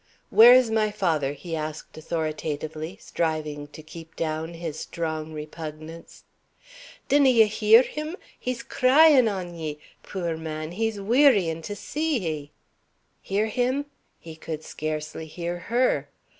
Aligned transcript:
"Where 0.31 0.55
is 0.55 0.71
my 0.71 0.89
father?" 0.89 1.33
he 1.33 1.55
asked, 1.55 1.95
authoritatively, 1.95 2.97
striving 2.99 3.67
to 3.67 3.83
keep 3.83 4.15
down 4.15 4.55
his 4.55 4.79
strong 4.79 5.31
repugnance. 5.31 6.23
"Dinna 7.07 7.29
ye 7.29 7.45
hear 7.45 7.83
him? 7.83 8.15
He's 8.39 8.63
crying 8.63 9.27
on 9.27 9.53
ye. 9.53 9.77
Puir 10.01 10.37
man, 10.37 10.71
he's 10.71 10.99
wearying 10.99 11.61
to 11.61 11.75
see 11.75 12.17
ye." 12.17 12.51
Hear 13.21 13.45
him? 13.45 13.85
He 14.19 14.35
could 14.35 14.63
scarcely 14.63 15.27
hear 15.27 15.59
her. 15.69 16.09